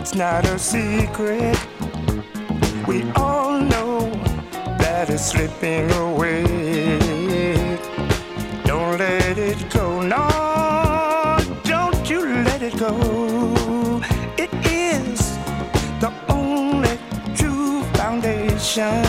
It's 0.00 0.14
not 0.14 0.46
a 0.46 0.58
secret. 0.58 1.58
We 2.88 3.02
all 3.16 3.60
know 3.60 4.10
that 4.78 5.10
it's 5.10 5.26
slipping 5.26 5.90
away. 5.92 6.46
Don't 8.64 8.96
let 8.96 9.36
it 9.36 9.68
go. 9.68 10.00
No, 10.00 11.36
don't 11.64 12.08
you 12.08 12.24
let 12.48 12.62
it 12.62 12.78
go. 12.78 12.96
It 14.38 14.50
is 14.64 15.36
the 16.00 16.10
only 16.30 16.98
true 17.36 17.82
foundation 18.00 19.04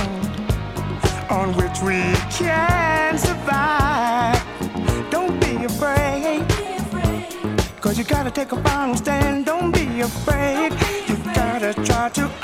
on 1.30 1.56
which 1.56 1.80
we 1.82 2.01
can 2.38 3.17
survive. 3.17 4.43
Don't 5.10 5.39
be 5.39 5.63
afraid. 5.63 6.45
Cause 7.80 7.97
you 7.97 8.04
gotta 8.04 8.30
take 8.30 8.51
a 8.51 8.62
final 8.62 8.95
stand. 8.95 9.45
Don't 9.45 9.71
be 9.71 10.01
afraid 10.01 10.80
took 12.13 12.40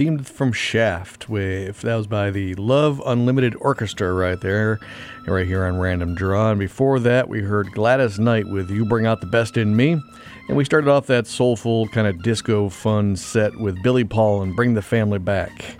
the 0.00 0.06
theme 0.06 0.24
from 0.24 0.52
Shaft. 0.52 1.28
With 1.28 1.82
that 1.82 1.94
was 1.94 2.06
by 2.06 2.30
the 2.30 2.54
Love 2.54 3.02
Unlimited 3.04 3.54
Orchestra 3.60 4.12
right 4.12 4.40
there, 4.40 4.78
right 5.26 5.46
here 5.46 5.64
on 5.64 5.78
Random 5.78 6.14
Draw. 6.14 6.52
And 6.52 6.58
before 6.58 6.98
that, 7.00 7.28
we 7.28 7.42
heard 7.42 7.72
Gladys 7.72 8.18
Knight 8.18 8.48
with 8.48 8.70
"You 8.70 8.86
Bring 8.86 9.04
Out 9.04 9.20
the 9.20 9.26
Best 9.26 9.58
in 9.58 9.76
Me," 9.76 10.00
and 10.48 10.56
we 10.56 10.64
started 10.64 10.88
off 10.88 11.06
that 11.08 11.26
soulful 11.26 11.86
kind 11.88 12.06
of 12.06 12.22
disco 12.22 12.70
fun 12.70 13.14
set 13.14 13.54
with 13.60 13.82
Billy 13.82 14.04
Paul 14.04 14.42
and 14.42 14.56
"Bring 14.56 14.72
the 14.72 14.82
Family 14.82 15.18
Back." 15.18 15.76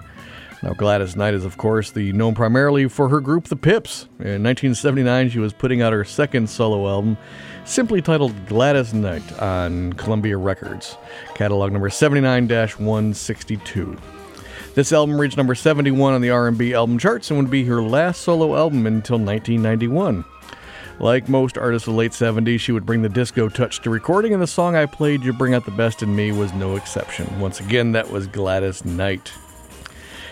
Now, 0.62 0.74
Gladys 0.74 1.16
Knight 1.16 1.32
is, 1.32 1.46
of 1.46 1.56
course, 1.56 1.90
the 1.90 2.12
known 2.12 2.34
primarily 2.34 2.88
for 2.88 3.08
her 3.08 3.20
group, 3.20 3.44
the 3.44 3.56
Pips. 3.56 4.02
In 4.18 4.42
1979, 4.42 5.30
she 5.30 5.38
was 5.38 5.54
putting 5.54 5.80
out 5.80 5.94
her 5.94 6.04
second 6.04 6.50
solo 6.50 6.86
album, 6.86 7.16
simply 7.70 8.02
titled 8.02 8.34
Gladys 8.46 8.92
Knight, 8.92 9.40
on 9.40 9.92
Columbia 9.92 10.36
Records, 10.36 10.96
catalog 11.34 11.70
number 11.72 11.88
79-162. 11.88 14.00
This 14.74 14.92
album 14.92 15.20
reached 15.20 15.36
number 15.36 15.54
71 15.54 16.14
on 16.14 16.20
the 16.20 16.30
R&B 16.30 16.74
album 16.74 16.98
charts 16.98 17.30
and 17.30 17.38
would 17.38 17.50
be 17.50 17.64
her 17.64 17.80
last 17.80 18.22
solo 18.22 18.56
album 18.56 18.86
until 18.86 19.18
1991. 19.18 20.24
Like 20.98 21.28
most 21.28 21.56
artists 21.56 21.86
of 21.86 21.94
the 21.94 21.98
late 21.98 22.10
70s, 22.12 22.58
she 22.60 22.72
would 22.72 22.84
bring 22.84 23.02
the 23.02 23.08
disco 23.08 23.48
touch 23.48 23.80
to 23.82 23.90
recording, 23.90 24.34
and 24.34 24.42
the 24.42 24.46
song 24.46 24.76
I 24.76 24.86
played, 24.86 25.22
You 25.22 25.32
Bring 25.32 25.54
Out 25.54 25.64
the 25.64 25.70
Best 25.70 26.02
in 26.02 26.14
Me, 26.14 26.32
was 26.32 26.52
no 26.52 26.76
exception. 26.76 27.40
Once 27.40 27.60
again, 27.60 27.92
that 27.92 28.10
was 28.10 28.26
Gladys 28.26 28.84
Knight. 28.84 29.32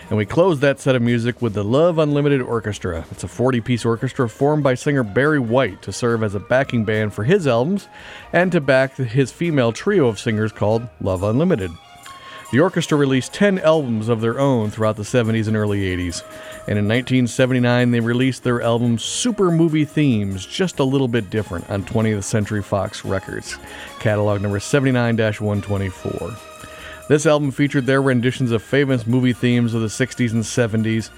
And 0.09 0.17
we 0.17 0.25
closed 0.25 0.61
that 0.61 0.79
set 0.79 0.95
of 0.95 1.03
music 1.03 1.39
with 1.39 1.53
the 1.53 1.63
Love 1.63 1.99
Unlimited 1.99 2.41
Orchestra. 2.41 3.05
It's 3.11 3.23
a 3.23 3.27
40 3.27 3.61
piece 3.61 3.85
orchestra 3.85 4.27
formed 4.27 4.63
by 4.63 4.73
singer 4.73 5.03
Barry 5.03 5.39
White 5.39 5.83
to 5.83 5.91
serve 5.91 6.23
as 6.23 6.33
a 6.33 6.39
backing 6.39 6.83
band 6.83 7.13
for 7.13 7.23
his 7.23 7.45
albums 7.45 7.87
and 8.33 8.51
to 8.51 8.59
back 8.59 8.95
his 8.95 9.31
female 9.31 9.71
trio 9.71 10.07
of 10.07 10.19
singers 10.19 10.51
called 10.51 10.87
Love 10.99 11.21
Unlimited. 11.21 11.69
The 12.51 12.59
orchestra 12.59 12.97
released 12.97 13.35
10 13.35 13.59
albums 13.59 14.09
of 14.09 14.21
their 14.21 14.39
own 14.39 14.71
throughout 14.71 14.95
the 14.95 15.03
70s 15.03 15.45
and 15.47 15.55
early 15.55 15.81
80s. 15.81 16.23
And 16.67 16.79
in 16.79 16.87
1979, 16.87 17.91
they 17.91 17.99
released 17.99 18.43
their 18.43 18.63
album 18.63 18.97
Super 18.97 19.51
Movie 19.51 19.85
Themes, 19.85 20.47
just 20.47 20.79
a 20.79 20.83
little 20.83 21.07
bit 21.07 21.29
different, 21.29 21.69
on 21.69 21.83
20th 21.83 22.23
Century 22.23 22.63
Fox 22.63 23.05
Records, 23.05 23.59
catalog 23.99 24.41
number 24.41 24.59
79 24.59 25.17
124. 25.17 26.48
This 27.09 27.25
album 27.25 27.49
featured 27.49 27.87
their 27.87 28.03
renditions 28.03 28.51
of 28.51 28.61
famous 28.61 29.07
movie 29.07 29.33
themes 29.33 29.73
of 29.73 29.81
the 29.81 29.87
60s 29.87 30.31
and 30.31 30.43
70s, 30.43 31.09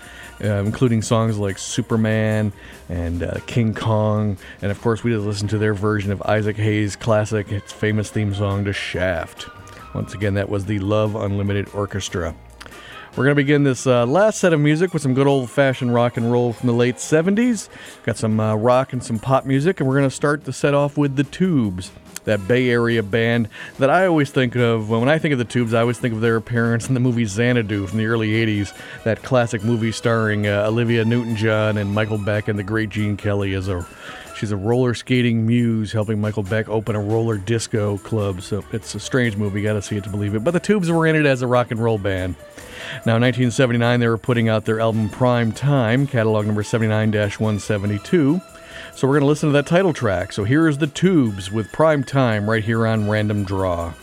uh, 0.41 0.63
including 0.63 1.01
songs 1.01 1.37
like 1.37 1.57
Superman 1.57 2.53
and 2.87 3.21
uh, 3.21 3.39
King 3.45 3.73
Kong. 3.73 4.37
And 4.61 4.71
of 4.71 4.79
course, 4.79 5.03
we 5.03 5.11
just 5.11 5.25
listened 5.25 5.49
to 5.49 5.57
their 5.57 5.73
version 5.73 6.13
of 6.13 6.21
Isaac 6.21 6.55
Hayes' 6.55 6.95
classic, 6.95 7.51
its 7.51 7.73
famous 7.73 8.09
theme 8.09 8.33
song 8.33 8.63
to 8.63 8.71
Shaft. 8.71 9.49
Once 9.93 10.13
again, 10.13 10.35
that 10.35 10.47
was 10.47 10.63
the 10.63 10.79
Love 10.79 11.17
Unlimited 11.17 11.67
Orchestra. 11.73 12.33
We're 13.11 13.25
going 13.25 13.35
to 13.35 13.35
begin 13.35 13.63
this 13.63 13.85
uh, 13.85 14.05
last 14.05 14.39
set 14.39 14.53
of 14.53 14.61
music 14.61 14.93
with 14.93 15.01
some 15.01 15.13
good 15.13 15.27
old 15.27 15.49
fashioned 15.49 15.93
rock 15.93 16.15
and 16.15 16.31
roll 16.31 16.53
from 16.53 16.67
the 16.67 16.73
late 16.73 16.95
70s. 16.95 17.67
Got 18.03 18.15
some 18.15 18.39
uh, 18.39 18.55
rock 18.55 18.93
and 18.93 19.03
some 19.03 19.19
pop 19.19 19.45
music, 19.45 19.81
and 19.81 19.89
we're 19.89 19.97
going 19.97 20.09
to 20.09 20.15
start 20.15 20.45
the 20.45 20.53
set 20.53 20.73
off 20.73 20.97
with 20.97 21.17
the 21.17 21.25
Tubes 21.25 21.91
that 22.23 22.47
Bay 22.47 22.69
Area 22.69 23.03
band 23.03 23.49
that 23.79 23.89
I 23.89 24.05
always 24.05 24.31
think 24.31 24.55
of 24.55 24.89
when 24.89 25.09
I 25.09 25.17
think 25.17 25.33
of 25.33 25.39
the 25.39 25.45
Tubes. 25.45 25.73
I 25.73 25.81
always 25.81 25.99
think 25.99 26.13
of 26.13 26.21
their 26.21 26.37
appearance 26.37 26.87
in 26.87 26.93
the 26.93 27.01
movie 27.01 27.25
Xanadu 27.25 27.85
from 27.85 27.97
the 27.97 28.05
early 28.05 28.29
'80s, 28.29 28.73
that 29.03 29.23
classic 29.23 29.61
movie 29.61 29.91
starring 29.91 30.47
uh, 30.47 30.65
Olivia 30.67 31.03
Newton-John 31.03 31.77
and 31.77 31.93
Michael 31.93 32.17
Beck 32.17 32.47
and 32.47 32.57
the 32.57 32.63
great 32.63 32.91
Gene 32.91 33.17
Kelly 33.17 33.55
as 33.55 33.67
a 33.67 33.85
she's 34.37 34.53
a 34.53 34.57
roller 34.57 34.93
skating 34.93 35.45
muse 35.45 35.91
helping 35.91 36.21
Michael 36.21 36.43
Beck 36.43 36.69
open 36.69 36.95
a 36.95 37.01
roller 37.01 37.37
disco 37.37 37.97
club. 37.97 38.41
So 38.41 38.63
it's 38.71 38.95
a 38.95 39.01
strange 39.01 39.35
movie. 39.35 39.61
Got 39.63 39.73
to 39.73 39.81
see 39.81 39.97
it 39.97 40.05
to 40.05 40.09
believe 40.09 40.33
it. 40.33 40.45
But 40.45 40.51
the 40.51 40.61
Tubes 40.61 40.89
were 40.89 41.05
in 41.07 41.17
it 41.17 41.25
as 41.25 41.41
a 41.41 41.47
rock 41.47 41.71
and 41.71 41.83
roll 41.83 41.97
band. 41.97 42.35
Now, 43.05 43.15
in 43.15 43.21
1979, 43.21 43.99
they 43.99 44.07
were 44.07 44.17
putting 44.17 44.49
out 44.49 44.65
their 44.65 44.79
album 44.79 45.09
Prime 45.09 45.51
Time, 45.51 46.07
catalog 46.07 46.45
number 46.45 46.63
79 46.63 47.11
172. 47.11 48.41
So 48.93 49.07
we're 49.07 49.13
going 49.13 49.21
to 49.21 49.27
listen 49.27 49.49
to 49.49 49.53
that 49.53 49.67
title 49.67 49.93
track. 49.93 50.33
So 50.33 50.43
here 50.43 50.67
is 50.67 50.77
the 50.77 50.87
Tubes 50.87 51.51
with 51.51 51.71
Prime 51.71 52.03
Time 52.03 52.49
right 52.49 52.63
here 52.63 52.85
on 52.85 53.09
Random 53.09 53.43
Draw. 53.43 53.93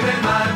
baby, 0.00 0.22
my 0.22 0.51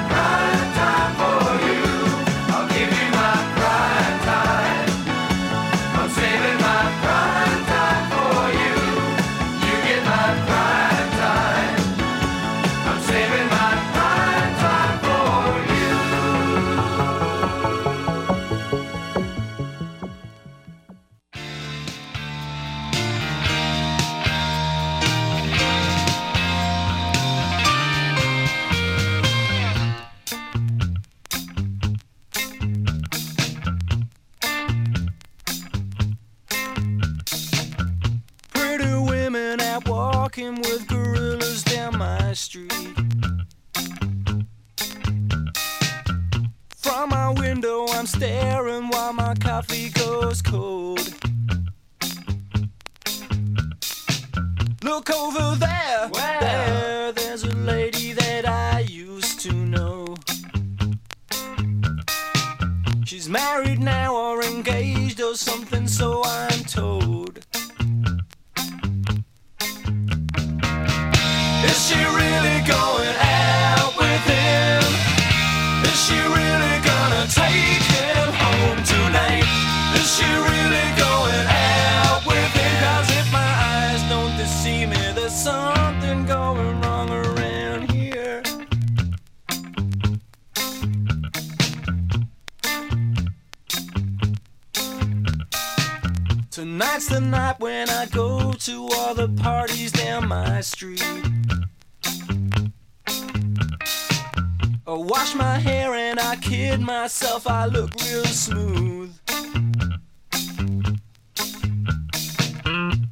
myself, 107.37 107.47
I 107.49 107.67
look 107.67 107.95
real 108.03 108.25
smooth. 108.25 109.13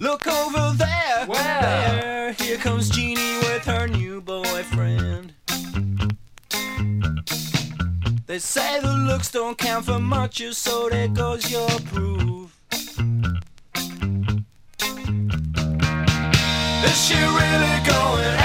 Look 0.00 0.26
over 0.26 0.72
there, 0.76 1.26
Where? 1.26 1.60
there. 1.60 2.32
Here 2.32 2.56
comes 2.56 2.88
Jeannie 2.90 3.38
with 3.38 3.64
her 3.64 3.86
new 3.86 4.20
boyfriend. 4.20 5.34
They 8.26 8.38
say 8.38 8.80
the 8.80 8.92
looks 8.92 9.30
don't 9.30 9.58
count 9.58 9.86
for 9.86 9.98
much, 9.98 10.42
so 10.52 10.88
there 10.88 11.08
goes 11.08 11.50
your 11.50 11.68
proof. 11.92 12.56
Is 16.84 17.06
she 17.06 17.16
really 17.16 17.80
going? 17.86 18.43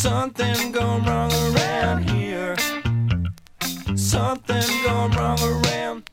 Something 0.00 0.72
gone 0.72 1.04
wrong 1.04 1.30
around 1.54 2.08
here. 2.08 2.56
Something 3.94 4.82
gone 4.82 5.10
wrong 5.10 5.38
around 5.42 6.09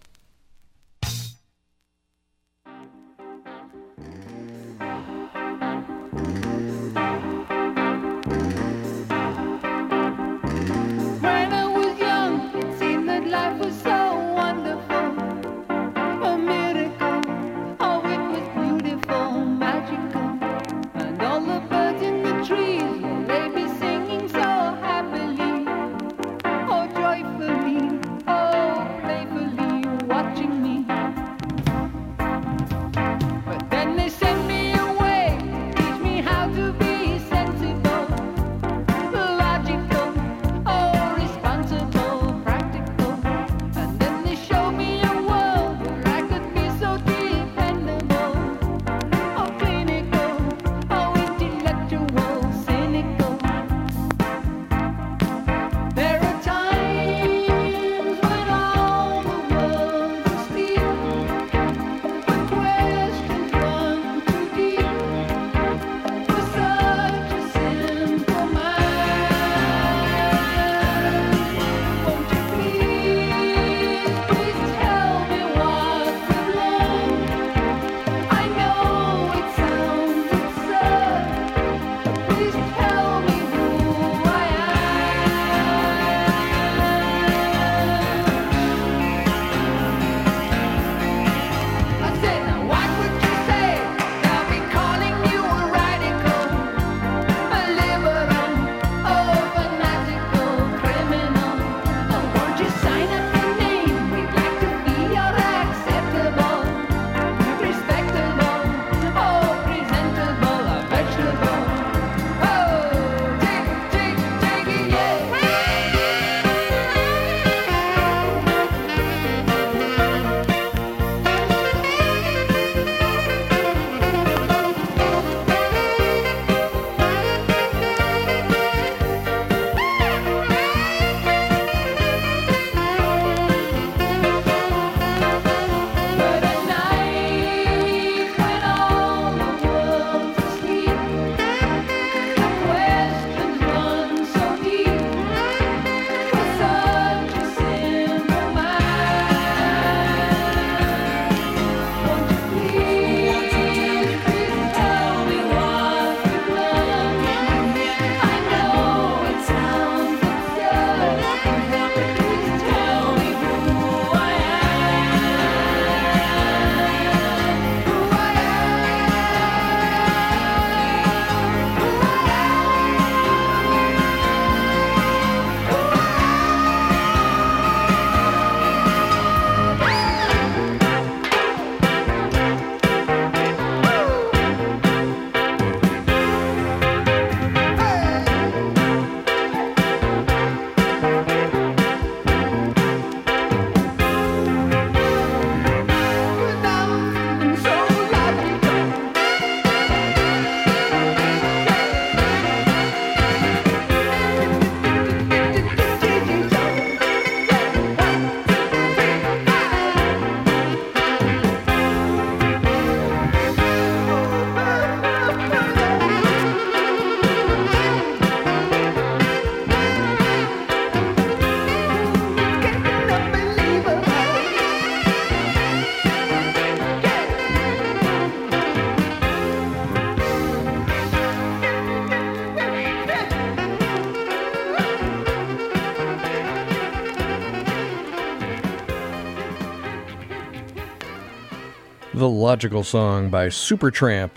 The 242.47 242.51
Logical 242.51 242.83
Song 242.85 243.29
by 243.29 243.47
Supertramp. 243.47 244.31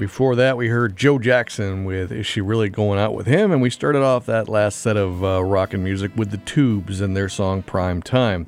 Before 0.00 0.34
that, 0.36 0.56
we 0.56 0.68
heard 0.68 0.96
Joe 0.96 1.18
Jackson 1.18 1.84
with 1.84 2.10
Is 2.10 2.26
She 2.26 2.40
Really 2.40 2.70
Going 2.70 2.98
Out 2.98 3.14
With 3.14 3.26
Him? 3.26 3.52
And 3.52 3.60
we 3.60 3.68
started 3.68 4.00
off 4.00 4.24
that 4.24 4.48
last 4.48 4.78
set 4.78 4.96
of 4.96 5.22
uh, 5.22 5.44
rock 5.44 5.74
and 5.74 5.84
music 5.84 6.10
with 6.16 6.30
the 6.30 6.38
Tubes 6.38 7.02
and 7.02 7.14
their 7.14 7.28
song 7.28 7.62
Prime 7.62 8.00
Time. 8.00 8.46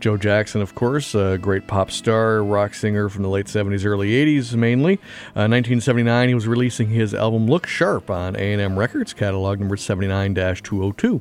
Joe 0.00 0.16
Jackson, 0.16 0.62
of 0.62 0.74
course, 0.74 1.14
a 1.14 1.36
great 1.38 1.66
pop 1.66 1.90
star, 1.90 2.42
rock 2.42 2.72
singer 2.72 3.10
from 3.10 3.24
the 3.24 3.28
late 3.28 3.44
70s, 3.44 3.84
early 3.84 4.12
80s 4.12 4.54
mainly. 4.54 4.94
Uh, 5.34 5.44
1979, 5.52 6.28
he 6.28 6.34
was 6.34 6.48
releasing 6.48 6.88
his 6.88 7.12
album 7.12 7.46
Look 7.46 7.66
Sharp 7.66 8.08
on 8.08 8.34
A&M 8.34 8.78
Records, 8.78 9.12
catalog 9.12 9.60
number 9.60 9.76
79-202, 9.76 11.20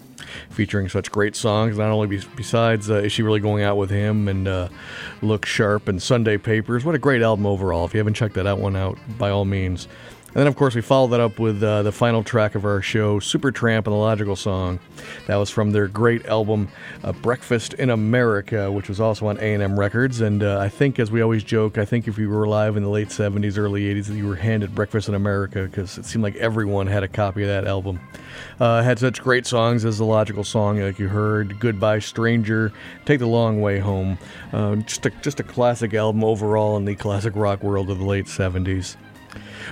featuring 0.51 0.87
such 0.87 1.11
great 1.11 1.35
songs, 1.35 1.77
not 1.77 1.89
only 1.89 2.07
be- 2.07 2.23
besides 2.37 2.89
uh, 2.89 2.95
Is 2.95 3.11
She 3.11 3.23
Really 3.23 3.41
Going 3.41 3.63
Out 3.63 3.75
With 3.75 3.89
Him 3.89 4.29
and 4.29 4.47
uh, 4.47 4.69
Look 5.21 5.45
Sharp 5.45 5.89
and 5.89 6.01
Sunday 6.01 6.37
Papers. 6.37 6.85
What 6.85 6.95
a 6.95 6.99
great 6.99 7.21
album 7.21 7.45
overall. 7.45 7.83
If 7.83 7.93
you 7.93 7.97
haven't 7.97 8.13
checked 8.13 8.35
that 8.35 8.47
out 8.47 8.59
one 8.59 8.77
out, 8.77 8.97
by 9.17 9.31
all 9.31 9.43
means. 9.43 9.64
And 10.35 10.41
then, 10.41 10.47
of 10.47 10.57
course, 10.57 10.75
we 10.75 10.81
followed 10.81 11.11
that 11.11 11.21
up 11.21 11.39
with 11.39 11.63
uh, 11.63 11.83
the 11.83 11.93
final 11.93 12.21
track 12.21 12.55
of 12.55 12.65
our 12.65 12.81
show, 12.81 13.21
Supertramp 13.21 13.77
and 13.77 13.85
the 13.85 13.91
Logical 13.91 14.35
Song. 14.35 14.81
That 15.27 15.37
was 15.37 15.49
from 15.49 15.71
their 15.71 15.87
great 15.87 16.25
album, 16.25 16.67
uh, 17.05 17.13
Breakfast 17.13 17.73
in 17.75 17.89
America, 17.89 18.69
which 18.69 18.89
was 18.89 18.99
also 18.99 19.27
on 19.27 19.37
A&M 19.37 19.79
Records. 19.79 20.19
And 20.19 20.43
uh, 20.43 20.59
I 20.59 20.67
think, 20.67 20.99
as 20.99 21.09
we 21.09 21.21
always 21.21 21.41
joke, 21.41 21.77
I 21.77 21.85
think 21.85 22.09
if 22.09 22.17
you 22.17 22.29
were 22.29 22.43
alive 22.43 22.75
in 22.75 22.83
the 22.83 22.89
late 22.89 23.07
70s, 23.07 23.57
early 23.57 23.83
80s, 23.95 24.13
you 24.13 24.27
were 24.27 24.35
handed 24.35 24.75
Breakfast 24.75 25.07
in 25.07 25.15
America 25.15 25.69
because 25.71 25.97
it 25.97 26.03
seemed 26.03 26.25
like 26.25 26.35
everyone 26.35 26.87
had 26.87 27.03
a 27.03 27.07
copy 27.07 27.43
of 27.43 27.47
that 27.47 27.65
album. 27.65 28.01
Uh, 28.59 28.83
had 28.83 28.99
such 28.99 29.21
great 29.21 29.45
songs 29.45 29.85
as 29.85 29.99
the 29.99 30.05
Logical 30.05 30.43
Song, 30.43 30.81
like 30.81 30.99
you 30.99 31.07
heard, 31.07 31.61
Goodbye 31.61 31.99
Stranger, 31.99 32.73
Take 33.05 33.19
the 33.19 33.25
Long 33.25 33.61
Way 33.61 33.79
Home. 33.79 34.17
Uh, 34.51 34.75
just, 34.75 35.05
a, 35.05 35.11
just 35.21 35.39
a 35.39 35.43
classic 35.43 35.93
album 35.93 36.25
overall 36.25 36.75
in 36.75 36.83
the 36.83 36.95
classic 36.95 37.37
rock 37.37 37.63
world 37.63 37.89
of 37.89 37.99
the 37.99 38.05
late 38.05 38.25
70s. 38.25 38.97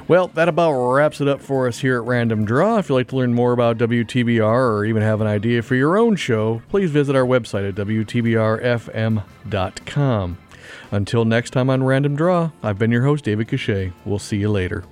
Well, 0.07 0.27
that 0.29 0.47
about 0.47 0.73
wraps 0.73 1.21
it 1.21 1.27
up 1.27 1.41
for 1.41 1.67
us 1.67 1.79
here 1.79 1.97
at 1.97 2.03
Random 2.03 2.45
Draw. 2.45 2.77
If 2.77 2.89
you'd 2.89 2.95
like 2.95 3.07
to 3.09 3.15
learn 3.15 3.33
more 3.33 3.53
about 3.53 3.77
WTBR 3.77 4.41
or 4.41 4.85
even 4.85 5.01
have 5.01 5.21
an 5.21 5.27
idea 5.27 5.61
for 5.61 5.75
your 5.75 5.97
own 5.97 6.15
show, 6.15 6.61
please 6.69 6.91
visit 6.91 7.15
our 7.15 7.25
website 7.25 7.67
at 7.67 7.75
WTBRFM.com. 7.75 10.37
Until 10.91 11.25
next 11.25 11.49
time 11.51 11.69
on 11.69 11.83
Random 11.83 12.15
Draw, 12.15 12.51
I've 12.61 12.77
been 12.77 12.91
your 12.91 13.03
host, 13.03 13.25
David 13.25 13.47
Cachet. 13.47 13.91
We'll 14.05 14.19
see 14.19 14.37
you 14.37 14.49
later. 14.49 14.83